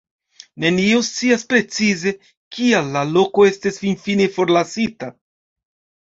Neniu 0.63 1.01
scias 1.09 1.43
precize, 1.49 2.13
kial 2.57 2.89
la 2.95 3.03
loko 3.17 3.45
estis 3.49 3.77
finfine 3.83 4.27
forlasita. 4.39 5.11